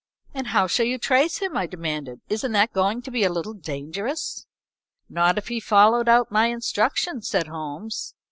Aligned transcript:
"And 0.33 0.47
how 0.47 0.65
shall 0.65 0.87
you 0.87 0.97
trace 0.97 1.37
him?" 1.37 1.55
I 1.55 1.67
demanded. 1.67 2.21
"Isn't 2.27 2.53
that 2.53 2.73
going 2.73 3.03
to 3.03 3.11
be 3.11 3.23
a 3.23 3.29
little 3.31 3.53
dangerous?" 3.53 4.47
"Not 5.07 5.37
if 5.37 5.49
he 5.49 5.59
followed 5.59 6.09
out 6.09 6.31
my 6.31 6.47
instructions," 6.47 7.27
said 7.27 7.45
Holmes. 7.45 8.15